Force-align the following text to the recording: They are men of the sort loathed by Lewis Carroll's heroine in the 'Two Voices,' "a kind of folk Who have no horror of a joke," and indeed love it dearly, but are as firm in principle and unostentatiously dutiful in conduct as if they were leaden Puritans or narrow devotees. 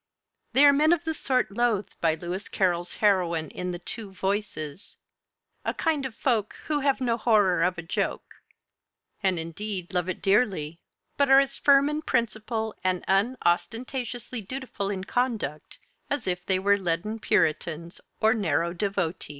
They 0.53 0.65
are 0.65 0.73
men 0.73 0.93
of 0.93 1.03
the 1.03 1.13
sort 1.13 1.51
loathed 1.51 1.95
by 2.01 2.15
Lewis 2.15 2.49
Carroll's 2.49 2.95
heroine 3.05 3.51
in 3.51 3.69
the 3.69 3.77
'Two 3.77 4.09
Voices,' 4.11 4.97
"a 5.63 5.75
kind 5.75 6.07
of 6.07 6.15
folk 6.15 6.55
Who 6.65 6.79
have 6.79 7.01
no 7.01 7.17
horror 7.17 7.61
of 7.61 7.77
a 7.77 7.83
joke," 7.83 8.41
and 9.21 9.37
indeed 9.37 9.93
love 9.93 10.09
it 10.09 10.19
dearly, 10.23 10.79
but 11.17 11.29
are 11.29 11.39
as 11.39 11.59
firm 11.59 11.87
in 11.87 12.01
principle 12.01 12.73
and 12.83 13.05
unostentatiously 13.07 14.41
dutiful 14.41 14.89
in 14.89 15.03
conduct 15.03 15.77
as 16.09 16.25
if 16.25 16.47
they 16.47 16.57
were 16.57 16.79
leaden 16.79 17.19
Puritans 17.19 18.01
or 18.19 18.33
narrow 18.33 18.73
devotees. 18.73 19.29